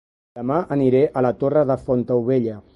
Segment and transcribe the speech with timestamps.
[0.39, 2.61] Dema aniré a La Torre de Fontaubella